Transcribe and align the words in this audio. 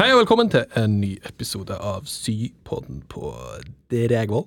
Hei 0.00 0.14
og 0.14 0.22
velkommen 0.22 0.48
til 0.48 0.62
en 0.80 0.94
ny 0.96 1.10
episode 1.28 1.76
av 1.76 2.06
Sypodden 2.08 3.02
på 3.12 3.34
Dregvoll. 3.92 4.46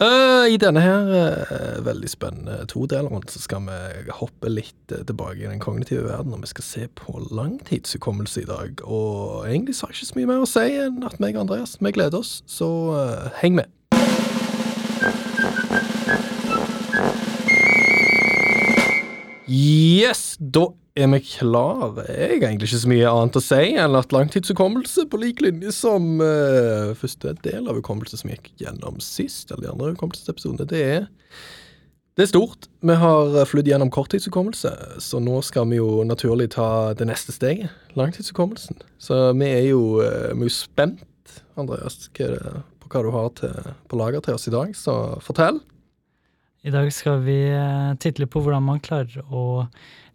Uh, 0.00 0.48
I 0.48 0.56
denne 0.56 0.80
her 0.80 1.10
uh, 1.12 1.82
veldig 1.84 2.08
spennende 2.08 2.64
todeleren 2.72 3.26
så 3.28 3.42
skal 3.42 3.66
vi 3.66 4.14
hoppe 4.22 4.48
litt 4.48 4.94
uh, 4.94 5.02
tilbake 5.04 5.42
i 5.42 5.50
den 5.50 5.60
kognitive 5.60 6.06
verden, 6.06 6.32
og 6.32 6.46
vi 6.46 6.52
skal 6.54 6.64
se 6.64 6.88
på 6.96 7.18
langtidshukommelse 7.28 8.46
i 8.46 8.48
dag. 8.48 8.80
Og 8.88 9.44
egentlig 9.44 9.76
så 9.76 9.84
har 9.84 9.92
jeg 9.92 10.00
ikke 10.00 10.12
så 10.14 10.20
mye 10.22 10.32
mer 10.32 10.46
å 10.46 10.48
si 10.54 10.64
enn 10.86 11.04
at 11.10 11.20
meg 11.20 11.36
og 11.36 11.44
Andreas, 11.44 11.76
vi 11.84 11.92
gleder 11.98 12.24
oss, 12.24 12.38
så 12.48 12.70
heng 13.42 13.60
med. 13.60 13.68
Yes, 19.50 20.36
da 20.38 20.70
er 20.96 21.10
vi 21.10 21.18
klare. 21.26 22.04
Jeg 22.08 22.28
har 22.30 22.46
egentlig 22.46 22.70
ikke 22.70 22.80
så 22.84 22.90
mye 22.90 23.10
annet 23.10 23.36
å 23.36 23.42
si 23.42 23.74
enn 23.82 23.98
at 23.98 24.14
langtidshukommelse, 24.14 25.04
på 25.10 25.20
lik 25.20 25.42
linje 25.44 25.72
som 25.74 26.22
uh, 26.22 26.94
første 26.96 27.34
del 27.44 27.68
av 27.68 27.76
hukommelse 27.80 28.20
som 28.20 28.32
gikk 28.32 28.52
gjennom 28.62 29.02
sist, 29.04 29.50
eller 29.50 29.66
de 29.66 29.72
andre 29.74 29.92
hukommelsesepisodene, 29.92 30.68
det 30.70 30.84
er 30.84 31.06
det 32.14 32.28
er 32.28 32.30
stort. 32.30 32.68
Vi 32.86 32.94
har 32.94 33.40
flydd 33.50 33.66
gjennom 33.66 33.90
korttidshukommelse, 33.90 34.70
så 35.02 35.18
nå 35.18 35.40
skal 35.42 35.66
vi 35.72 35.80
jo 35.80 36.04
naturlig 36.06 36.52
ta 36.54 36.94
det 36.94 37.08
neste 37.10 37.34
steget, 37.34 37.74
langtidshukommelsen. 37.98 38.78
Så 39.02 39.18
vi 39.34 39.50
er 39.50 39.64
jo, 39.72 39.98
uh, 39.98 40.30
vi 40.30 40.46
er 40.46 40.48
jo 40.48 40.54
spent, 40.54 41.02
Andreas, 41.58 42.06
hva 42.14 42.62
på 42.80 42.92
hva 42.92 43.02
du 43.02 43.12
har 43.12 43.30
til, 43.40 43.72
på 43.90 43.98
lager 43.98 44.22
til 44.22 44.38
oss 44.38 44.46
i 44.46 44.54
dag, 44.54 44.72
så 44.78 45.18
fortell. 45.26 45.58
I 46.64 46.72
dag 46.72 46.88
skal 46.96 47.20
vi 47.26 47.36
uh, 47.52 47.92
titte 48.00 48.24
på 48.24 48.40
hvordan 48.40 48.64
man 48.64 48.80
klarer 48.80 49.20
å 49.28 49.66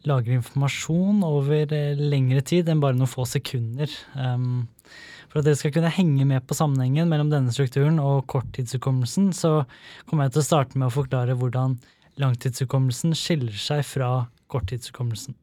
lagre 0.08 0.34
informasjon 0.40 1.20
over 1.28 1.74
eh, 1.76 2.00
lengre 2.00 2.42
tid 2.42 2.72
enn 2.72 2.80
bare 2.82 2.98
noen 2.98 3.12
få 3.12 3.26
sekunder. 3.28 3.92
Um, 4.16 4.64
for 5.30 5.42
at 5.42 5.46
dere 5.46 5.60
skal 5.60 5.74
kunne 5.76 5.92
henge 5.94 6.26
med 6.26 6.48
på 6.48 6.58
sammenhengen 6.58 7.12
mellom 7.12 7.30
denne 7.30 7.54
strukturen 7.54 8.00
og 8.02 8.24
korttidshukommelsen, 8.32 9.30
så 9.36 9.68
kommer 10.08 10.26
jeg 10.26 10.38
til 10.38 10.42
å 10.42 10.48
starte 10.48 10.80
med 10.80 10.88
å 10.88 10.96
forklare 10.96 11.38
hvordan 11.38 11.78
langtidshukommelsen 12.24 13.14
skiller 13.14 13.54
seg 13.60 13.84
fra 13.86 14.10
korttidshukommelsen. 14.50 15.38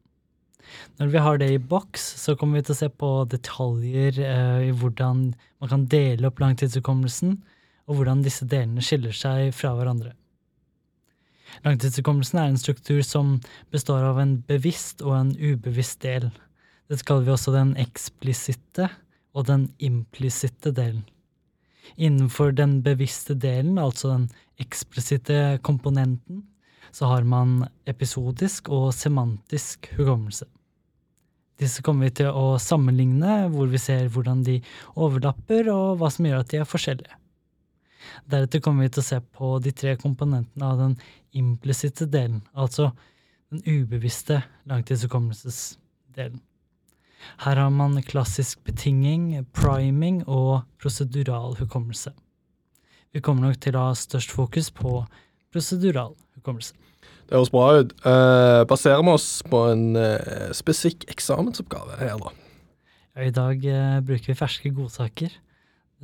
Når 0.99 1.13
vi 1.13 1.23
har 1.23 1.39
det 1.39 1.53
i 1.55 1.63
boks, 1.63 2.03
så 2.19 2.35
kommer 2.35 2.59
vi 2.59 2.67
til 2.67 2.75
å 2.75 2.81
se 2.81 2.91
på 2.91 3.15
detaljer 3.31 4.23
uh, 4.25 4.61
i 4.67 4.75
hvordan 4.75 5.29
man 5.37 5.77
kan 5.77 5.87
dele 5.93 6.33
opp 6.33 6.43
langtidshukommelsen, 6.43 7.39
og 7.87 8.01
hvordan 8.01 8.27
disse 8.27 8.49
delene 8.51 8.83
skiller 8.83 9.15
seg 9.15 9.53
fra 9.55 9.77
hverandre. 9.79 10.17
Langtidshukommelsen 11.65 12.41
er 12.41 12.51
en 12.51 12.61
struktur 12.61 13.01
som 13.07 13.37
består 13.75 14.05
av 14.11 14.21
en 14.21 14.37
bevisst 14.49 15.03
og 15.05 15.15
en 15.17 15.33
ubevisst 15.39 16.03
del. 16.05 16.29
Dette 16.91 17.07
kaller 17.07 17.27
vi 17.27 17.35
også 17.35 17.55
den 17.55 17.75
eksplisitte 17.81 18.91
og 19.37 19.49
den 19.49 19.71
implisitte 19.83 20.73
delen. 20.77 21.05
Innenfor 21.97 22.53
den 22.57 22.81
bevisste 22.83 23.37
delen, 23.39 23.79
altså 23.79 24.13
den 24.13 24.29
eksplisitte 24.61 25.59
komponenten, 25.63 26.45
så 26.93 27.11
har 27.11 27.27
man 27.29 27.67
episodisk 27.87 28.71
og 28.73 28.93
semantisk 28.95 29.91
hukommelse. 29.97 30.47
Disse 31.61 31.83
kommer 31.85 32.09
vi 32.09 32.19
til 32.21 32.33
å 32.37 32.57
sammenligne, 32.61 33.47
hvor 33.53 33.69
vi 33.73 33.81
ser 33.81 34.11
hvordan 34.13 34.43
de 34.45 34.59
overlapper, 34.95 35.71
og 35.73 36.01
hva 36.01 36.11
som 36.13 36.29
gjør 36.29 36.43
at 36.43 36.53
de 36.53 36.61
er 36.61 36.69
forskjellige. 36.69 37.17
Deretter 38.31 38.63
kommer 38.65 38.87
vi 38.87 38.95
til 38.95 39.05
å 39.05 39.09
se 39.09 39.21
på 39.39 39.53
de 39.63 39.73
tre 39.77 39.97
komponentene 40.01 40.67
av 40.67 40.81
den 40.83 40.97
implisitte 41.37 42.09
delen, 42.11 42.43
altså 42.55 42.91
den 43.53 43.63
ubevisste 43.67 44.43
langtidshukommelsesdelen. 44.69 46.41
Her 47.43 47.59
har 47.59 47.71
man 47.75 47.99
klassisk 48.07 48.63
betinging, 48.65 49.47
priming 49.57 50.23
og 50.29 50.63
prosedural 50.83 51.57
hukommelse. 51.59 52.13
Vi 53.13 53.23
kommer 53.25 53.49
nok 53.49 53.61
til 53.65 53.77
å 53.77 53.89
ha 53.89 53.95
størst 53.97 54.35
fokus 54.35 54.71
på 54.71 55.01
prosedural 55.55 56.15
hukommelse. 56.37 56.75
Det 57.27 57.35
høres 57.35 57.51
bra 57.51 57.67
ut. 57.81 57.95
Uh, 58.07 58.63
baserer 58.71 59.03
vi 59.03 59.15
oss 59.17 59.31
på 59.51 59.63
en 59.73 59.97
uh, 59.99 60.53
spesifikk 60.55 61.09
eksamensoppgave 61.11 61.99
her, 61.99 62.21
da? 62.23 62.31
I 63.25 63.33
dag 63.35 63.65
uh, 63.65 63.99
bruker 64.07 64.31
vi 64.31 64.39
ferske 64.39 64.71
godsaker. 64.77 65.33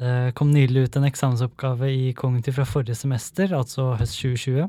Det 0.03 0.33
kom 0.35 0.51
nylig 0.51 0.89
ut 0.89 0.97
en 0.99 1.07
eksamensoppgave 1.07 1.89
i 1.95 2.13
kognitiv 2.19 2.57
fra 2.57 2.65
forrige 2.67 2.97
semester, 2.99 3.53
altså 3.55 3.93
høst 4.01 4.17
2020. 4.19 4.65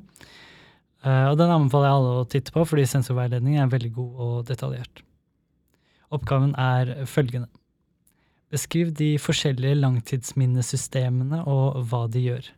Uh, 1.04 1.32
og 1.32 1.40
den 1.40 1.50
anbefaler 1.50 1.90
jeg 1.90 1.98
alle 1.98 2.12
å 2.20 2.28
titte 2.30 2.54
på, 2.54 2.66
fordi 2.70 2.86
sensorveiledningen 2.92 3.64
er 3.64 3.72
veldig 3.72 3.90
god 3.96 4.22
og 4.28 4.36
detaljert. 4.52 5.02
Oppgaven 6.14 6.54
er 6.60 6.94
følgende. 7.10 7.50
Beskriv 8.54 8.92
de 8.94 9.16
forskjellige 9.18 9.80
langtidsminnesystemene 9.80 11.42
og 11.50 11.80
hva 11.90 12.04
de 12.14 12.22
gjør. 12.28 12.52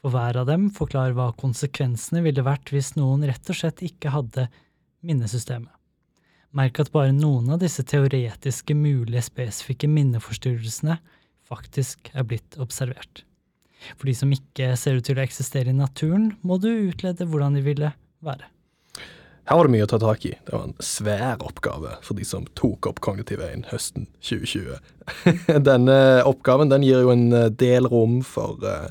For 0.00 0.14
hver 0.14 0.38
av 0.40 0.48
dem 0.48 0.70
forklar 0.72 1.12
hva 1.12 1.28
konsekvensene 1.36 2.22
ville 2.24 2.44
vært 2.46 2.72
hvis 2.72 2.94
noen 2.96 3.26
rett 3.28 3.52
og 3.52 3.58
slett 3.58 3.82
ikke 3.84 4.14
hadde 4.14 4.46
minnesystemet. 5.04 5.72
Merk 6.56 6.80
at 6.80 6.92
bare 6.94 7.12
noen 7.12 7.52
av 7.52 7.60
disse 7.60 7.84
teoretiske 7.84 8.72
mulige 8.78 9.26
spesifikke 9.26 9.90
minneforstyrrelsene 9.92 10.96
faktisk 11.46 12.10
er 12.14 12.26
blitt 12.26 12.58
observert. 12.62 13.22
For 13.94 14.08
de 14.08 14.16
som 14.18 14.32
ikke 14.34 14.72
ser 14.80 14.98
ut 14.98 15.06
til 15.06 15.18
å 15.18 15.24
eksistere 15.24 15.70
i 15.70 15.76
naturen, 15.76 16.32
må 16.42 16.58
du 16.62 16.70
utlede 16.88 17.28
hvordan 17.28 17.58
de 17.58 17.64
ville 17.66 17.92
være. 18.24 18.48
Her 19.46 19.60
var 19.60 19.68
det 19.68 19.74
mye 19.76 19.86
å 19.86 19.90
ta 19.92 19.98
tak 20.02 20.24
i. 20.26 20.32
Det 20.42 20.50
var 20.50 20.64
en 20.66 20.78
svær 20.82 21.42
oppgave 21.46 21.92
for 22.02 22.18
de 22.18 22.24
som 22.26 22.48
tok 22.58 22.88
opp 22.90 22.98
Kognitiv 23.04 23.44
1 23.46 23.68
høsten 23.70 24.08
2020. 24.26 24.80
Denne 25.68 25.98
oppgaven 26.26 26.72
den 26.72 26.82
gir 26.82 27.04
jo 27.06 27.12
en 27.14 27.28
eh, 27.30 27.52
del 27.54 27.86
rom 27.92 28.18
for 28.26 28.58
uh, 28.66 28.88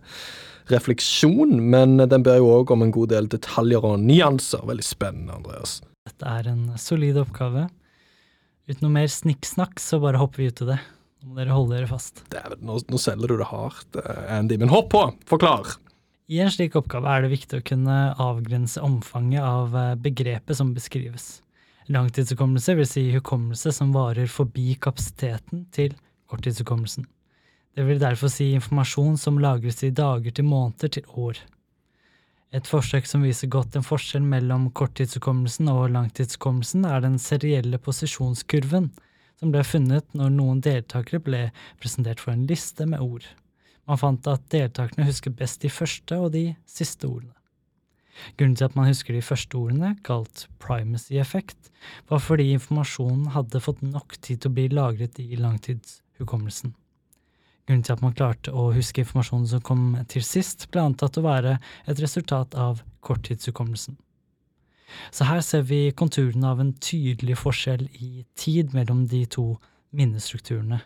refleksjon, 0.72 1.58
men 1.74 1.98
den 2.00 2.24
ber 2.24 2.40
jo 2.40 2.54
òg 2.62 2.72
om 2.72 2.86
en 2.86 2.96
god 2.96 3.12
del 3.12 3.28
detaljer 3.36 3.84
og 3.84 4.00
nyanser. 4.08 4.64
Veldig 4.70 4.88
spennende, 4.88 5.36
Andreas. 5.42 5.82
Dette 6.08 6.38
er 6.40 6.48
en 6.54 6.70
solid 6.80 7.20
oppgave. 7.20 7.68
Uten 8.70 8.88
noe 8.88 8.96
mer 8.96 9.12
snikksnakk, 9.12 9.76
så 9.84 10.00
bare 10.00 10.24
hopper 10.24 10.46
vi 10.46 10.54
ut 10.54 10.64
i 10.64 10.70
det. 10.72 10.80
Nå 11.26 11.34
må 11.34 11.40
dere 11.40 11.56
holde 11.58 11.74
dere 11.74 11.90
fast. 11.90 12.20
Dæven, 12.30 12.60
nå, 12.62 12.78
nå 12.86 12.98
selger 13.02 13.32
du 13.32 13.40
det 13.40 13.48
hardt, 13.50 13.98
eh, 13.98 14.26
Andy. 14.36 14.60
Men 14.62 14.70
hopp 14.70 14.92
på! 14.94 15.00
Forklar! 15.26 15.72
I 16.30 16.38
en 16.46 16.52
slik 16.54 16.76
oppgave 16.78 17.10
er 17.10 17.26
det 17.26 17.32
viktig 17.32 17.58
å 17.58 17.64
kunne 17.66 17.96
avgrense 18.22 18.82
omfanget 18.86 19.42
av 19.42 19.74
eh, 19.74 19.96
begrepet 19.98 20.60
som 20.60 20.76
beskrives. 20.76 21.40
Langtidshukommelse 21.90 22.76
vil 22.78 22.88
si 22.90 23.08
hukommelse 23.16 23.74
som 23.74 23.94
varer 23.96 24.30
forbi 24.30 24.76
kapasiteten 24.78 25.64
til 25.74 25.96
korttidshukommelsen. 26.30 27.08
Det 27.74 27.88
vil 27.90 28.04
derfor 28.06 28.30
si 28.30 28.52
informasjon 28.54 29.18
som 29.18 29.42
lagres 29.42 29.82
i 29.82 29.90
dager 29.90 30.30
til 30.30 30.46
måneder 30.46 30.94
til 30.94 31.10
år. 31.10 31.42
Et 32.54 32.70
forsøk 32.70 33.10
som 33.10 33.26
viser 33.26 33.50
godt 33.50 33.74
en 33.74 33.86
forskjell 33.86 34.30
mellom 34.30 34.70
korttidshukommelsen 34.78 35.74
og 35.74 35.90
langtidshukommelsen, 35.98 36.86
er 36.86 37.02
den 37.02 37.18
serielle 37.18 37.82
posisjonskurven, 37.82 38.92
som 39.40 39.52
ble 39.54 39.64
funnet 39.68 40.08
når 40.18 40.36
noen 40.36 40.62
deltakere 40.64 41.22
ble 41.24 41.42
presentert 41.82 42.22
for 42.24 42.34
en 42.36 42.46
liste 42.50 42.88
med 42.90 43.04
ord. 43.04 43.26
Man 43.86 44.02
fant 44.02 44.28
at 44.32 44.46
deltakerne 44.54 45.08
husker 45.08 45.34
best 45.36 45.62
de 45.62 45.70
første 45.70 46.18
og 46.18 46.32
de 46.34 46.48
siste 46.70 47.08
ordene. 47.08 47.36
Grunnen 48.40 48.56
til 48.56 48.70
at 48.70 48.78
man 48.78 48.88
husker 48.88 49.14
de 49.14 49.24
første 49.26 49.58
ordene, 49.60 49.92
kalt 50.08 50.46
primacy 50.64 51.20
effect, 51.20 51.72
var 52.10 52.24
fordi 52.24 52.54
informasjonen 52.56 53.28
hadde 53.36 53.62
fått 53.62 53.84
nok 53.84 54.16
tid 54.22 54.42
til 54.42 54.54
å 54.54 54.56
bli 54.56 54.70
lagret 54.72 55.20
i 55.20 55.36
langtidshukommelsen. 55.36 56.74
Grunnen 57.66 57.84
til 57.84 57.96
at 57.96 58.04
man 58.06 58.16
klarte 58.16 58.54
å 58.54 58.70
huske 58.76 59.04
informasjonen 59.04 59.50
som 59.52 59.64
kom 59.66 59.86
til 60.12 60.24
sist, 60.24 60.68
ble 60.72 60.86
antatt 60.86 61.18
å 61.20 61.26
være 61.26 61.58
et 61.90 62.02
resultat 62.02 62.56
av 62.56 62.84
korttidshukommelsen. 63.06 63.98
Så 65.12 65.28
her 65.28 65.42
ser 65.46 65.66
vi 65.70 65.90
konturene 65.98 66.50
av 66.52 66.62
en 66.62 66.74
tydelig 66.74 67.38
forskjell 67.42 67.88
i 68.00 68.26
tid 68.38 68.74
mellom 68.76 69.06
de 69.12 69.24
to 69.26 69.56
minnestrukturene. 69.96 70.82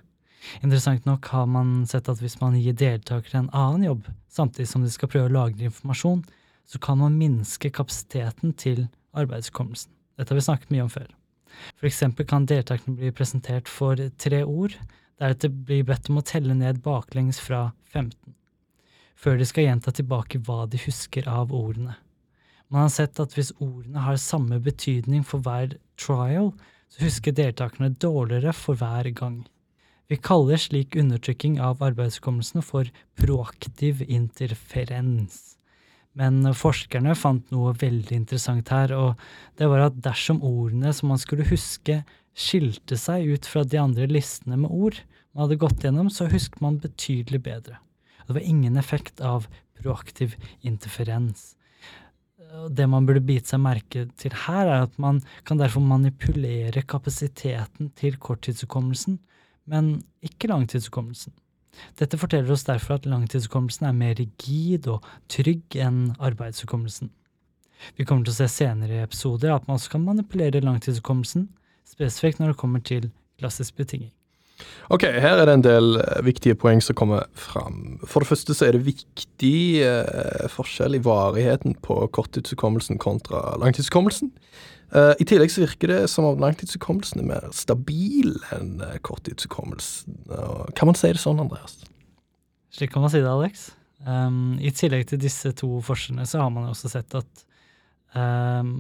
Interessant 0.64 1.06
nok 1.06 1.28
har 1.34 1.48
man 1.52 1.84
sett 1.90 2.10
at 2.10 2.22
hvis 2.24 2.40
man 2.42 2.58
gir 2.60 2.78
deltakere 2.78 3.42
en 3.42 3.52
annen 3.56 3.86
jobb, 3.90 4.08
samtidig 4.32 4.70
som 4.72 4.86
de 4.86 4.92
skal 4.94 5.12
prøve 5.12 5.30
å 5.30 5.36
lagre 5.36 5.68
informasjon, 5.68 6.24
så 6.70 6.80
kan 6.80 7.00
man 7.02 7.18
minske 7.20 7.72
kapasiteten 7.74 8.54
til 8.54 8.86
arbeidskommelsen. 9.18 9.92
Dette 10.20 10.34
har 10.34 10.40
vi 10.40 10.46
snakket 10.46 10.74
mye 10.74 10.86
om 10.86 10.92
før. 10.94 11.08
For 11.80 11.90
eksempel 11.90 12.28
kan 12.30 12.46
deltakerne 12.48 12.98
bli 13.00 13.12
presentert 13.16 13.72
for 13.72 14.00
tre 14.22 14.44
ord, 14.46 14.76
deretter 15.20 15.52
bli 15.52 15.82
bedt 15.84 16.12
om 16.12 16.22
å 16.22 16.26
telle 16.26 16.56
ned 16.56 16.84
baklengs 16.86 17.42
fra 17.42 17.72
15, 17.92 18.36
før 19.20 19.40
de 19.40 19.48
skal 19.50 19.66
gjenta 19.66 19.92
tilbake 19.96 20.40
hva 20.46 20.66
de 20.70 20.80
husker 20.86 21.28
av 21.28 21.52
ordene. 21.56 21.98
Man 22.70 22.86
har 22.86 22.92
sett 22.94 23.20
at 23.22 23.34
hvis 23.34 23.52
ordene 23.58 24.04
har 24.06 24.20
samme 24.22 24.60
betydning 24.62 25.24
for 25.26 25.42
hver 25.46 25.74
trial, 25.98 26.52
så 26.90 27.06
husker 27.06 27.34
deltakerne 27.34 27.96
dårligere 27.98 28.54
for 28.54 28.78
hver 28.78 29.10
gang. 29.18 29.42
Vi 30.10 30.18
kaller 30.18 30.58
slik 30.58 30.96
undertrykking 30.98 31.60
av 31.62 31.82
arbeidshukommelsen 31.86 32.66
for 32.66 32.90
proaktiv 33.18 34.02
interferens. 34.06 35.60
Men 36.18 36.42
forskerne 36.58 37.14
fant 37.18 37.52
noe 37.54 37.76
veldig 37.78 38.16
interessant 38.18 38.72
her, 38.74 38.94
og 38.98 39.22
det 39.62 39.70
var 39.70 39.86
at 39.88 40.00
dersom 40.06 40.42
ordene 40.46 40.94
som 40.94 41.14
man 41.14 41.22
skulle 41.22 41.46
huske, 41.50 42.02
skilte 42.34 42.98
seg 42.98 43.30
ut 43.34 43.50
fra 43.50 43.66
de 43.66 43.78
andre 43.82 44.08
listene 44.10 44.58
med 44.58 44.74
ord 44.74 44.98
man 45.34 45.46
hadde 45.46 45.60
gått 45.62 45.86
gjennom, 45.86 46.10
så 46.10 46.30
husker 46.30 46.62
man 46.66 46.82
betydelig 46.82 47.42
bedre. 47.46 47.78
Det 48.26 48.38
var 48.38 48.46
ingen 48.46 48.78
effekt 48.78 49.22
av 49.26 49.48
proaktiv 49.78 50.36
interferens. 50.62 51.56
Det 52.50 52.88
man 52.90 53.06
burde 53.06 53.22
bite 53.22 53.52
seg 53.52 53.62
merke 53.62 54.08
til 54.18 54.34
her, 54.46 54.66
er 54.66 54.88
at 54.88 54.96
man 55.02 55.20
kan 55.46 55.60
derfor 55.60 55.84
manipulere 55.86 56.82
kapasiteten 56.82 57.92
til 58.00 58.18
korttidshukommelsen, 58.18 59.20
men 59.70 60.00
ikke 60.26 60.50
langtidshukommelsen. 60.50 61.36
Dette 62.00 62.18
forteller 62.18 62.52
oss 62.56 62.66
derfor 62.66 62.98
at 62.98 63.06
langtidshukommelsen 63.06 63.86
er 63.86 63.96
mer 63.96 64.18
rigid 64.18 64.90
og 64.90 65.06
trygg 65.30 65.78
enn 65.78 66.10
arbeidshukommelsen. 66.18 67.12
Vi 67.96 68.04
kommer 68.04 68.26
til 68.26 68.34
å 68.34 68.40
se 68.42 68.50
senere 68.52 68.98
i 68.98 69.04
episoder 69.06 69.54
at 69.54 69.68
man 69.68 69.78
også 69.78 69.94
kan 69.94 70.08
manipulere 70.08 70.64
langtidshukommelsen, 70.66 71.48
spesifikt 71.88 72.42
når 72.42 72.54
det 72.54 72.62
kommer 72.62 72.84
til 72.84 73.12
klassisk 73.40 73.78
betinging. 73.78 74.12
Ok, 74.90 75.06
her 75.06 75.38
er 75.38 75.46
det 75.48 75.56
en 75.60 75.66
del 75.66 76.00
eh, 76.02 76.24
viktige 76.26 76.58
poeng 76.60 76.82
som 76.84 76.98
kommer 76.98 77.28
fram. 77.38 78.00
For 78.04 78.24
det 78.24 78.32
første 78.32 78.56
så 78.58 78.68
er 78.68 78.78
det 78.78 78.88
viktig 78.88 79.60
eh, 79.86 80.50
forskjell 80.52 80.98
i 80.98 81.04
varigheten 81.06 81.78
på 81.86 82.02
korttidshukommelsen 82.16 83.00
kontra 83.02 83.56
langtidshukommelsen. 83.62 84.34
Eh, 84.96 85.14
I 85.22 85.28
tillegg 85.30 85.54
så 85.54 85.66
virker 85.68 85.94
det 85.94 86.00
som 86.10 86.26
om 86.26 86.42
langtidshukommelsen 86.42 87.22
er 87.22 87.30
mer 87.30 87.50
stabil 87.56 88.34
enn 88.56 88.80
eh, 88.86 88.98
korttidshukommelsen. 89.06 90.24
Kan 90.78 90.90
man 90.90 90.98
si 90.98 91.12
det 91.14 91.22
sånn, 91.22 91.42
Andreas? 91.44 91.78
Slik 92.74 92.94
kan 92.94 93.06
man 93.06 93.14
si 93.14 93.22
det, 93.22 93.30
Alex. 93.30 93.70
Um, 94.08 94.56
I 94.64 94.72
tillegg 94.72 95.10
til 95.10 95.20
disse 95.22 95.52
to 95.60 95.82
forskjellene 95.84 96.28
så 96.30 96.40
har 96.42 96.52
man 96.56 96.70
også 96.70 96.90
sett 96.92 97.14
at 97.20 97.42
um, 98.16 98.78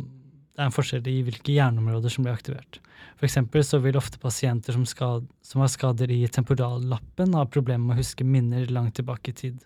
det 0.59 0.65
er 0.65 0.67
en 0.67 0.75
forskjell 0.75 1.05
i 1.07 1.21
hvilke 1.23 1.53
hjerneområder 1.55 2.11
som 2.11 2.25
blir 2.25 2.35
aktivert. 2.35 2.81
For 3.15 3.63
så 3.63 3.77
vil 3.79 3.95
ofte 3.95 4.19
pasienter 4.19 4.75
som, 4.75 4.83
skad, 4.83 5.29
som 5.39 5.61
har 5.63 5.69
skader 5.71 6.11
i 6.11 6.27
temporallappen, 6.27 7.31
ha 7.31 7.45
problemer 7.47 7.85
med 7.85 7.95
å 7.95 8.01
huske 8.01 8.27
minner 8.27 8.67
langt 8.67 8.97
tilbake 8.99 9.31
i 9.31 9.37
tid. 9.39 9.61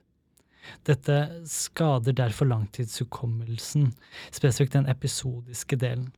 Dette 0.86 1.16
skader 1.50 2.14
derfor 2.14 2.46
langtidshukommelsen, 2.52 3.90
spesifikt 4.30 4.78
den 4.78 4.86
episodiske 4.86 5.82
delen. 5.82 6.12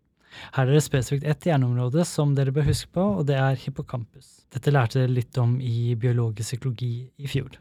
Her 0.60 0.68
er 0.68 0.75
det 0.75 0.83
spesifikt 0.83 1.24
ett 1.24 1.48
hjerneområde 1.48 2.04
som 2.04 2.36
dere 2.36 2.51
bør 2.51 2.68
huske 2.68 2.92
på, 3.00 3.07
og 3.21 3.31
det 3.31 3.39
er 3.39 3.56
hippocampus. 3.63 4.44
Dette 4.51 4.75
lærte 4.75 5.00
dere 5.00 5.16
litt 5.16 5.39
om 5.39 5.56
i 5.63 5.95
biologisk 5.95 6.51
psykologi 6.51 7.07
i 7.16 7.31
fjor. 7.31 7.56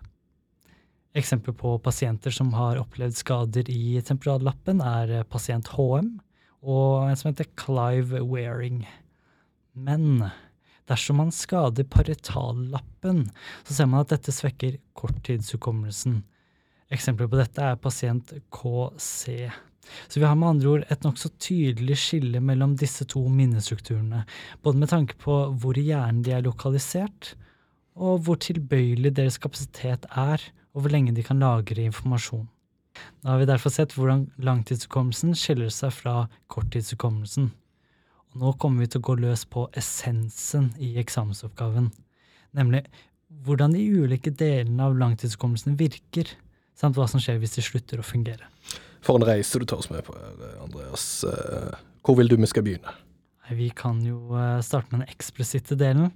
Eksempler 1.15 1.55
på 1.55 1.79
pasienter 1.79 2.35
som 2.35 2.51
har 2.59 2.83
opplevd 2.83 3.23
skader 3.23 3.71
i 3.71 4.01
temporallappen, 4.03 4.83
er 4.83 5.21
pasient 5.31 5.71
HM, 5.79 6.17
og 6.65 7.05
en 7.09 7.19
som 7.21 7.31
heter 7.31 7.51
Clive 7.61 8.23
Wearing. 8.25 8.85
Men 9.77 10.31
dersom 10.89 11.21
man 11.21 11.33
skader 11.35 11.87
paretallappen, 11.89 13.29
så 13.65 13.77
ser 13.77 13.91
man 13.91 14.05
at 14.05 14.15
dette 14.15 14.33
svekker 14.35 14.79
korttidshukommelsen. 14.97 16.23
Eksempler 16.93 17.31
på 17.31 17.41
dette 17.41 17.63
er 17.65 17.81
pasient 17.81 18.35
KC. 18.53 19.51
Så 20.09 20.21
vi 20.21 20.25
har 20.25 20.37
med 20.39 20.55
andre 20.55 20.71
ord 20.71 20.85
et 20.89 21.05
nokså 21.05 21.31
tydelig 21.43 21.99
skille 22.01 22.41
mellom 22.41 22.77
disse 22.81 23.05
to 23.09 23.27
minnestrukturene, 23.29 24.23
både 24.65 24.81
med 24.81 24.93
tanke 24.93 25.19
på 25.21 25.37
hvor 25.61 25.77
i 25.77 25.89
hjernen 25.91 26.23
de 26.25 26.33
er 26.33 26.45
lokalisert, 26.47 27.35
og 27.95 28.25
hvor 28.27 28.41
tilbøyelig 28.41 29.13
deres 29.17 29.37
kapasitet 29.39 30.09
er, 30.11 30.41
og 30.75 30.85
hvor 30.85 30.95
lenge 30.95 31.13
de 31.15 31.23
kan 31.27 31.43
lagre 31.43 31.85
informasjon. 31.85 32.49
Da 33.23 33.33
har 33.33 33.41
vi 33.43 33.49
derfor 33.49 33.73
sett 33.75 33.95
hvordan 33.97 34.27
langtidshukommelsen 34.45 35.35
skiller 35.39 35.73
seg 35.73 35.93
fra 35.97 36.15
korttidshukommelsen. 36.53 37.51
Og 38.33 38.43
nå 38.43 38.53
kommer 38.61 38.85
vi 38.85 38.91
til 38.93 39.03
å 39.03 39.09
gå 39.09 39.17
løs 39.23 39.45
på 39.51 39.67
essensen 39.79 40.73
i 40.83 40.95
eksamensoppgaven, 41.03 41.91
nemlig 42.59 42.85
hvordan 43.45 43.75
de 43.75 43.85
ulike 44.05 44.33
delene 44.35 44.89
av 44.89 44.97
langtidshukommelsen 44.99 45.79
virker, 45.79 46.29
samt 46.79 46.99
hva 46.99 47.07
som 47.11 47.23
skjer 47.23 47.41
hvis 47.43 47.57
de 47.59 47.65
slutter 47.65 48.03
å 48.03 48.07
fungere. 48.07 48.47
For 49.05 49.19
en 49.19 49.27
reise 49.27 49.61
du 49.61 49.67
tar 49.69 49.83
oss 49.83 49.91
med 49.93 50.05
på 50.07 50.15
her, 50.17 50.45
Andreas. 50.65 51.07
Eh, 51.29 51.75
Hvor 52.05 52.17
vil 52.19 52.29
du 52.31 52.37
vi 52.37 52.49
skal 52.51 52.65
begynne? 52.67 52.95
Vi 53.53 53.69
kan 53.77 54.01
jo 54.05 54.35
eh, 54.39 54.61
starte 54.65 54.91
med 54.93 55.05
den 55.05 55.13
eksplisitte 55.13 55.77
delen. 55.77 56.13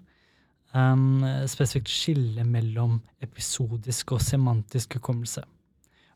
Um, 0.76 1.24
spesifikt 1.48 1.88
skille 1.88 2.44
mellom 2.44 2.98
episodisk 3.24 4.12
og 4.12 4.20
semantisk 4.20 4.98
hukommelse. 4.98 5.40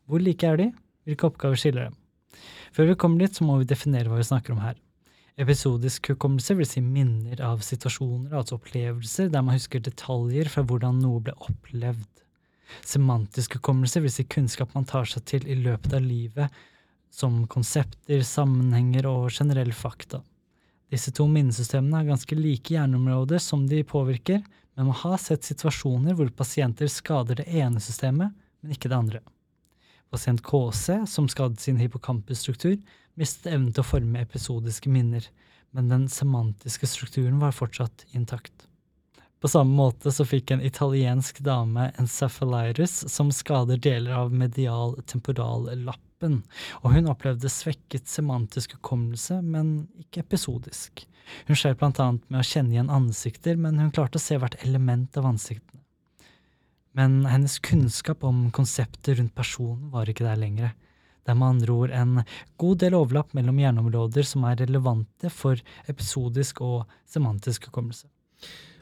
Hvor 0.07 0.23
like 0.23 0.47
er 0.47 0.59
de? 0.59 0.71
Hvilke 1.07 1.27
oppgaver 1.29 1.59
skiller 1.59 1.89
dem? 1.89 1.99
Før 2.73 2.89
vi 2.89 2.97
kommer 2.99 3.23
dit, 3.23 3.35
så 3.35 3.45
må 3.45 3.59
vi 3.59 3.69
definere 3.69 4.09
hva 4.09 4.19
vi 4.19 4.25
snakker 4.27 4.55
om 4.55 4.63
her. 4.63 4.75
Episodisk 5.39 6.11
hukommelse 6.11 6.53
vil 6.57 6.67
si 6.69 6.81
minner 6.85 7.39
av 7.41 7.63
situasjoner, 7.65 8.33
altså 8.37 8.59
opplevelser, 8.59 9.31
der 9.33 9.41
man 9.45 9.57
husker 9.57 9.81
detaljer 9.81 10.49
fra 10.51 10.61
hvordan 10.67 10.99
noe 11.01 11.23
ble 11.25 11.33
opplevd. 11.41 12.09
Semantisk 12.85 13.57
hukommelse 13.57 14.01
vil 14.03 14.13
si 14.13 14.25
kunnskap 14.29 14.73
man 14.77 14.85
tar 14.89 15.09
seg 15.09 15.25
til 15.29 15.47
i 15.49 15.57
løpet 15.57 15.95
av 15.97 16.05
livet, 16.05 16.61
som 17.13 17.43
konsepter, 17.49 18.21
sammenhenger 18.25 19.07
og 19.09 19.29
generelle 19.33 19.75
fakta. 19.77 20.21
Disse 20.93 21.13
to 21.13 21.25
minnesystemene 21.29 21.99
har 21.99 22.09
ganske 22.09 22.37
like 22.37 22.73
hjerneområder 22.73 23.41
som 23.41 23.65
de 23.69 23.81
påvirker, 23.85 24.41
men 24.73 24.89
man 24.89 24.97
har 25.01 25.21
sett 25.21 25.45
situasjoner 25.45 26.17
hvor 26.17 26.29
pasienter 26.33 26.89
skader 26.89 27.41
det 27.41 27.47
ene 27.49 27.81
systemet, 27.81 28.33
men 28.61 28.73
ikke 28.73 28.89
det 28.89 28.97
andre. 28.97 29.21
Pasient 30.13 30.43
KC, 30.45 31.07
som 31.09 31.25
skadet 31.31 31.63
sin 31.63 31.79
hippocampusstruktur, 31.81 32.77
mistet 33.17 33.49
evnen 33.55 33.73
til 33.73 33.81
å 33.81 33.87
forme 33.87 34.21
episodiske 34.21 34.91
minner, 34.93 35.25
men 35.73 35.89
den 35.89 36.05
semantiske 36.11 36.85
strukturen 36.89 37.39
var 37.41 37.55
fortsatt 37.57 38.05
intakt. 38.13 38.67
På 39.41 39.49
samme 39.49 39.73
måte 39.75 40.11
så 40.13 40.23
fikk 40.23 40.53
en 40.53 40.61
italiensk 40.63 41.41
dame 41.43 41.89
encephalitis 41.99 42.93
som 43.11 43.31
skader 43.33 43.81
deler 43.81 44.13
av 44.21 44.31
medial 44.31 44.93
temporallappen, 45.09 46.37
og 46.79 46.93
hun 46.93 47.09
opplevde 47.11 47.51
svekket 47.51 48.07
semantisk 48.07 48.77
hukommelse, 48.77 49.41
men 49.41 49.89
ikke 49.99 50.21
episodisk. 50.23 51.07
Hun 51.49 51.57
skjer 51.57 51.75
blant 51.79 51.99
annet 51.99 52.29
med 52.29 52.43
å 52.43 52.47
kjenne 52.47 52.77
igjen 52.77 52.93
ansikter, 52.93 53.57
men 53.57 53.81
hun 53.81 53.91
klarte 53.91 54.21
å 54.21 54.23
se 54.23 54.37
hvert 54.39 54.61
element 54.63 55.17
av 55.17 55.33
ansiktene. 55.33 55.72
Men 56.97 57.23
hennes 57.25 57.57
kunnskap 57.63 58.23
om 58.23 58.47
konseptet 58.53 59.17
rundt 59.17 59.35
personen 59.35 59.89
var 59.93 60.09
ikke 60.09 60.27
der 60.27 60.39
lenger. 60.39 60.73
Det 61.23 61.31
er 61.31 61.39
med 61.39 61.55
andre 61.55 61.73
ord 61.73 61.93
en 61.95 62.17
god 62.59 62.81
del 62.83 62.97
overlapp 62.97 63.31
mellom 63.37 63.61
hjerneområder 63.61 64.27
som 64.27 64.43
er 64.49 64.59
relevante 64.59 65.31
for 65.31 65.59
episodisk 65.89 66.61
og 66.61 66.83
semantisk 67.09 67.69
hukommelse. 67.69 68.09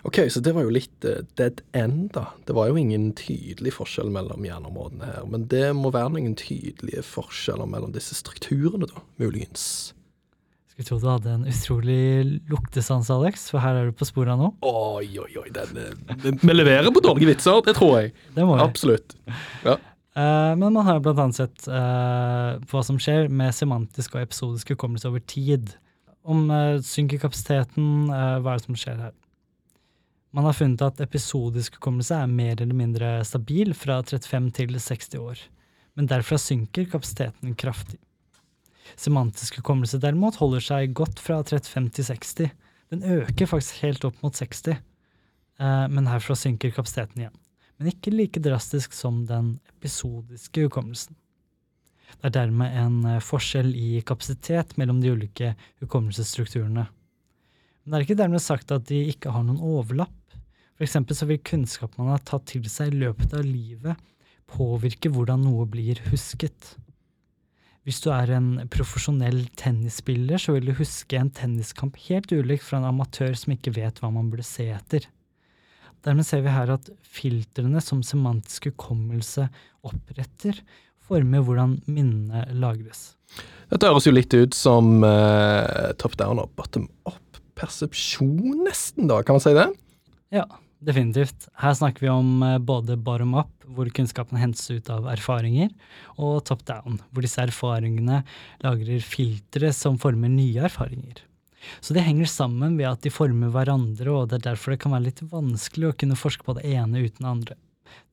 Ok, 0.03 0.17
så 0.33 0.41
det 0.41 0.55
var 0.57 0.65
jo 0.65 0.73
litt 0.73 1.05
eh, 1.05 1.21
dead 1.37 1.61
end, 1.77 2.09
da. 2.15 2.31
Det 2.47 2.55
var 2.57 2.71
jo 2.71 2.79
ingen 2.81 3.11
tydelig 3.13 3.75
forskjell 3.75 4.09
mellom 4.13 4.47
hjerneområdene 4.47 5.09
her. 5.11 5.27
Men 5.29 5.45
det 5.51 5.67
må 5.77 5.91
være 5.93 6.15
noen 6.15 6.33
tydelige 6.39 7.03
forskjeller 7.05 7.69
mellom 7.69 7.93
disse 7.93 8.17
strukturene, 8.17 8.89
da, 8.89 9.03
muligens. 9.21 9.93
Skulle 10.71 10.87
tro 10.87 10.97
du 11.03 11.07
hadde 11.09 11.31
en 11.35 11.45
utrolig 11.51 12.03
luktesans, 12.47 13.09
Alex, 13.11 13.49
for 13.51 13.59
her 13.59 13.75
er 13.75 13.89
du 13.89 13.95
på 13.97 14.07
sporet 14.07 14.31
av 14.31 14.39
noe. 14.39 14.53
Oi, 14.63 15.09
oi, 15.19 15.31
oi. 15.41 15.49
Den, 15.51 16.37
vi 16.39 16.53
leverer 16.55 16.87
på 16.95 17.03
dårlige 17.03 17.33
vitser, 17.33 17.59
det 17.65 17.73
tror 17.75 17.97
jeg. 17.97 18.13
Det 18.37 18.45
må 18.47 18.55
vi. 18.55 18.63
Absolutt. 18.63 19.17
Ja. 19.65 19.75
Uh, 20.15 20.55
men 20.55 20.69
man 20.69 20.85
har 20.87 20.99
jo 20.99 21.11
annet 21.11 21.37
sett 21.41 21.67
uh, 21.67 22.55
på 22.63 22.77
hva 22.77 22.83
som 22.87 22.99
skjer 23.03 23.27
med 23.27 23.51
semantisk 23.55 24.15
og 24.15 24.23
episodisk 24.23 24.71
hukommelse 24.71 25.11
over 25.11 25.23
tid. 25.27 25.73
Om 26.23 26.47
uh, 26.51 26.79
synker 26.87 27.19
kapasiteten, 27.19 28.07
eh, 28.13 28.37
hva 28.39 28.53
er 28.53 28.61
det 28.61 28.67
som 28.67 28.77
skjer 28.79 28.99
her? 29.09 29.15
Man 30.31 30.47
har 30.47 30.55
funnet 30.55 30.83
at 30.85 31.01
episodisk 31.03 31.75
hukommelse 31.79 32.15
er 32.15 32.31
mer 32.31 32.61
eller 32.61 32.77
mindre 32.77 33.09
stabil 33.27 33.73
fra 33.75 33.99
35 34.07 34.47
til 34.55 34.77
60 34.79 35.19
år, 35.19 35.41
men 35.99 36.07
derfra 36.07 36.39
synker 36.39 36.87
kapasiteten 36.93 37.57
kraftig. 37.59 37.99
Semantisk 38.99 39.59
hukommelse 39.61 39.99
derimot 40.01 40.39
holder 40.41 40.63
seg 40.63 40.95
godt 40.97 41.21
fra 41.21 41.41
35 41.43 41.89
til 41.97 42.07
60. 42.11 42.51
Den 42.91 43.05
øker 43.07 43.49
faktisk 43.49 43.83
helt 43.85 44.05
opp 44.07 44.19
mot 44.23 44.35
60, 44.35 44.75
eh, 44.75 45.85
men 45.87 46.09
herfra 46.11 46.35
synker 46.35 46.73
kapasiteten 46.75 47.23
igjen. 47.23 47.37
Men 47.79 47.93
ikke 47.93 48.13
like 48.13 48.41
drastisk 48.43 48.93
som 48.93 49.23
den 49.29 49.55
episodiske 49.71 50.67
hukommelsen. 50.67 51.15
Det 52.19 52.27
er 52.29 52.35
dermed 52.35 52.75
en 52.77 52.97
eh, 53.07 53.23
forskjell 53.23 53.71
i 53.77 54.01
kapasitet 54.05 54.75
mellom 54.77 54.99
de 55.01 55.13
ulike 55.15 55.53
hukommelsesstrukturene. 55.83 56.87
Men 57.81 57.93
det 57.93 57.97
er 57.97 58.05
ikke 58.05 58.19
dermed 58.19 58.43
sagt 58.43 58.73
at 58.75 58.85
de 58.91 58.99
ikke 59.09 59.31
har 59.33 59.45
noen 59.47 59.63
overlapp. 59.63 60.35
For 60.75 60.85
eksempel 60.85 61.17
så 61.17 61.27
vil 61.29 61.41
kunnskap 61.45 61.95
man 61.97 62.11
har 62.13 62.21
tatt 62.27 62.49
til 62.51 62.67
seg 62.69 62.91
i 62.91 63.01
løpet 63.05 63.33
av 63.37 63.47
livet, 63.47 63.97
påvirke 64.51 65.09
hvordan 65.13 65.45
noe 65.45 65.65
blir 65.69 66.01
husket. 66.09 66.75
Hvis 67.87 68.01
du 68.03 68.11
er 68.13 68.29
en 68.35 68.49
profesjonell 68.69 69.39
tennisspiller, 69.57 70.37
så 70.37 70.53
vil 70.53 70.69
du 70.69 70.75
huske 70.77 71.17
en 71.17 71.31
tenniskamp 71.33 71.97
helt 72.05 72.29
ulikt 72.29 72.67
fra 72.67 72.77
en 72.77 72.91
amatør 72.91 73.33
som 73.37 73.55
ikke 73.55 73.73
vet 73.79 73.97
hva 74.01 74.11
man 74.13 74.29
burde 74.29 74.45
se 74.45 74.67
etter. 74.69 75.07
Dermed 76.05 76.25
ser 76.25 76.43
vi 76.45 76.53
her 76.53 76.69
at 76.75 76.89
filtrene 77.01 77.81
som 77.81 78.03
semantisk 78.05 78.69
hukommelse 78.69 79.47
oppretter, 79.85 80.61
former 81.01 81.41
hvordan 81.45 81.79
minnene 81.89 82.45
lagres. 82.53 83.15
Dette 83.71 83.89
høres 83.89 84.05
jo 84.05 84.13
litt 84.13 84.33
ut 84.33 84.57
som 84.57 85.01
uh, 85.05 85.91
top 86.01 86.17
down 86.21 86.41
og 86.41 86.53
bottom 86.57 86.87
up 87.09 87.41
persepsjon, 87.57 88.61
nesten, 88.65 89.09
da. 89.09 89.21
Kan 89.25 89.37
man 89.37 89.43
si 89.43 89.53
det? 89.57 89.67
Ja, 90.33 90.45
definitivt. 90.85 91.47
Her 91.61 91.73
snakker 91.77 92.05
vi 92.05 92.11
om 92.11 92.43
eh, 92.45 92.57
både 92.57 92.97
bottom 92.97 93.35
up, 93.39 93.51
hvor 93.71 93.89
kunnskapen 93.93 94.39
hentes 94.41 94.67
ut 94.71 94.89
av 94.91 95.07
erfaringer, 95.11 95.71
og 96.17 96.43
top 96.49 96.65
down, 96.67 96.99
hvor 97.11 97.25
disse 97.25 97.41
erfaringene 97.43 98.23
lagrer 98.63 99.03
filtre 99.05 99.71
som 99.75 99.99
former 100.01 100.31
nye 100.33 100.65
erfaringer. 100.67 101.23
Så 101.79 101.93
det 101.93 102.05
henger 102.05 102.25
sammen 102.25 102.77
ved 102.79 102.89
at 102.89 103.03
de 103.05 103.13
former 103.13 103.51
hverandre, 103.53 104.09
og 104.09 104.29
det 104.29 104.39
er 104.39 104.47
derfor 104.51 104.73
det 104.73 104.81
kan 104.81 104.95
være 104.95 105.09
litt 105.09 105.21
vanskelig 105.31 105.91
å 105.91 105.97
kunne 106.03 106.17
forske 106.17 106.47
på 106.47 106.57
det 106.57 106.65
ene 106.73 107.03
uten 107.05 107.21
det 107.21 107.33
andre. 107.35 107.59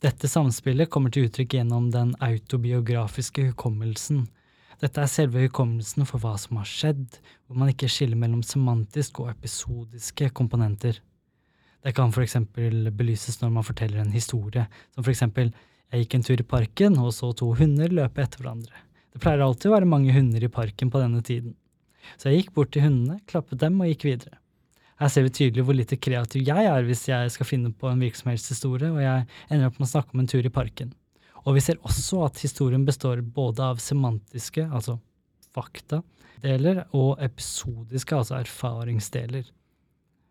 Dette 0.03 0.29
samspillet 0.31 0.91
kommer 0.91 1.13
til 1.15 1.29
uttrykk 1.29 1.59
gjennom 1.59 1.89
den 1.95 2.13
autobiografiske 2.25 3.49
hukommelsen. 3.51 4.27
Dette 4.79 5.03
er 5.03 5.11
selve 5.11 5.43
hukommelsen 5.47 6.07
for 6.07 6.23
hva 6.23 6.37
som 6.39 6.61
har 6.61 6.69
skjedd, 6.69 7.19
hvor 7.47 7.59
man 7.59 7.73
ikke 7.73 7.91
skiller 7.91 8.19
mellom 8.19 8.45
semantiske 8.47 9.25
og 9.25 9.33
episodiske 9.33 10.31
komponenter. 10.39 11.01
Det 11.85 11.95
kan 11.95 12.13
eksempel 12.23 12.91
belyses 12.91 13.41
når 13.41 13.53
man 13.55 13.67
forteller 13.67 14.03
en 14.03 14.15
historie, 14.15 14.67
som 14.95 15.07
eksempel 15.07 15.53
jeg 15.89 16.05
gikk 16.05 16.19
en 16.19 16.27
tur 16.27 16.41
i 16.43 16.45
parken 16.45 16.99
og 17.01 17.15
så 17.17 17.31
to 17.33 17.53
hunder 17.57 17.93
løpe 17.95 18.21
etter 18.21 18.43
hverandre. 18.43 18.85
Det 19.15 19.23
pleier 19.23 19.41
alltid 19.41 19.71
å 19.71 19.77
være 19.77 19.89
mange 19.89 20.13
hunder 20.13 20.45
i 20.45 20.51
parken 20.53 20.91
på 20.93 21.01
denne 21.01 21.23
tiden. 21.25 21.55
Så 22.21 22.29
jeg 22.29 22.43
gikk 22.43 22.53
bort 22.59 22.75
til 22.75 22.85
hundene, 22.85 23.21
klappet 23.29 23.61
dem 23.63 23.81
og 23.81 23.89
gikk 23.89 24.05
videre. 24.09 24.37
Her 24.99 25.11
ser 25.13 25.25
vi 25.25 25.33
tydelig 25.33 25.65
hvor 25.65 25.77
lite 25.79 25.97
kreativ 26.03 26.43
jeg 26.45 26.69
er 26.69 26.87
hvis 26.87 27.05
jeg 27.09 27.33
skal 27.33 27.47
finne 27.47 27.71
på 27.71 27.89
en 27.89 28.03
virksomhetshistorie, 28.03 28.91
og 28.91 29.01
jeg 29.03 29.27
ender 29.49 29.71
opp 29.71 29.79
med 29.79 29.87
å 29.87 29.93
snakke 29.93 30.15
om 30.15 30.25
en 30.25 30.31
tur 30.31 30.45
i 30.45 30.53
parken. 30.53 30.93
Og 31.47 31.55
vi 31.57 31.63
ser 31.65 31.79
også 31.87 32.25
at 32.27 32.41
historien 32.43 32.85
består 32.85 33.23
både 33.23 33.65
av 33.65 33.81
semantiske, 33.81 34.67
altså 34.67 34.99
fakta, 35.55 36.03
deler, 36.43 36.83
og 36.93 37.23
episodiske, 37.25 38.19
altså 38.19 38.37
erfaringsdeler. 38.43 39.47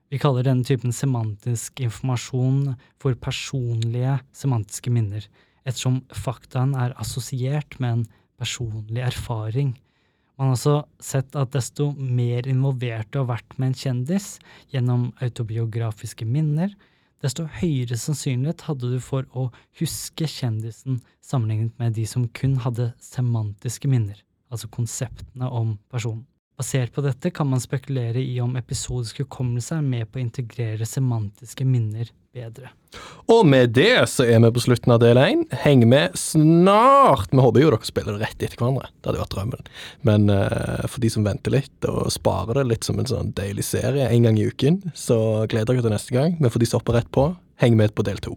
Vi 0.08 0.20
kaller 0.24 0.46
denne 0.48 0.64
typen 0.64 0.94
semantisk 0.96 1.82
informasjon 1.84 2.78
for 3.02 3.18
personlige 3.20 4.14
semantiske 4.36 4.92
minner, 4.94 5.26
ettersom 5.68 6.00
faktaen 6.16 6.78
er 6.80 6.96
assosiert 7.02 7.76
med 7.84 7.92
en 7.92 8.06
personlig 8.40 9.04
erfaring. 9.04 9.74
Man 10.38 10.52
har 10.52 10.56
også 10.56 10.76
sett 11.04 11.36
at 11.36 11.52
desto 11.56 11.90
mer 11.98 12.48
involvert 12.48 13.10
du 13.12 13.20
har 13.20 13.32
vært 13.34 13.58
med 13.58 13.74
en 13.74 13.80
kjendis 13.82 14.30
gjennom 14.72 15.10
autobiografiske 15.26 16.28
minner, 16.30 16.72
desto 17.26 17.48
høyere 17.58 17.98
sannsynlighet 17.98 18.64
hadde 18.68 18.94
du 18.94 19.00
for 19.04 19.28
å 19.34 19.50
huske 19.82 20.30
kjendisen 20.30 21.02
sammenlignet 21.26 21.76
med 21.82 21.98
de 21.98 22.06
som 22.08 22.30
kun 22.38 22.56
hadde 22.64 22.92
semantiske 23.04 23.90
minner, 23.92 24.22
altså 24.54 24.70
konseptene 24.72 25.50
om 25.52 25.76
personen. 25.92 26.24
Basert 26.58 26.90
på 26.94 27.04
dette 27.06 27.30
kan 27.30 27.46
man 27.46 27.62
spekulere 27.62 28.18
i 28.18 28.40
om 28.42 28.56
episodisk 28.58 29.20
hukommelse 29.22 29.76
er 29.78 29.84
med 29.86 30.08
på 30.10 30.18
å 30.18 30.24
integrere 30.24 30.88
semantiske 30.90 31.68
minner 31.70 32.10
bedre. 32.34 32.72
Og 33.30 33.44
med 33.46 33.76
det 33.78 34.08
så 34.10 34.26
er 34.26 34.42
vi 34.42 34.50
på 34.56 34.64
slutten 34.64 34.96
av 34.96 35.04
del 35.04 35.20
én. 35.22 35.44
Heng 35.62 35.84
med 35.90 36.18
snart! 36.18 37.30
Vi 37.30 37.44
håper 37.46 37.62
jo 37.62 37.70
dere 37.76 37.86
spiller 37.86 38.18
det 38.18 38.26
rett 38.26 38.42
etter 38.42 38.58
hverandre. 38.58 38.90
Det 38.90 39.12
hadde 39.12 39.22
vært 39.22 39.36
drømmen. 39.36 39.70
Men 40.10 40.34
uh, 40.34 40.88
for 40.90 41.06
de 41.06 41.14
som 41.14 41.30
venter 41.30 41.54
litt 41.60 41.90
og 41.92 42.10
sparer 42.16 42.64
det 42.64 42.66
litt 42.72 42.90
som 42.90 42.98
en 42.98 43.12
sånn 43.14 43.36
deilig 43.38 43.68
serie 43.70 44.10
en 44.10 44.26
gang 44.26 44.42
i 44.42 44.50
uken, 44.50 44.82
så 44.98 45.20
gleder 45.46 45.76
dere 45.76 45.86
til 45.86 45.94
neste 45.94 46.18
gang. 46.18 46.40
Men 46.42 46.50
for 46.50 46.64
de 46.64 46.70
som 46.72 46.82
hopper 46.82 46.98
rett 46.98 47.14
på, 47.14 47.30
heng 47.62 47.78
med 47.78 47.94
på 47.94 48.08
del 48.08 48.18
to. 48.24 48.34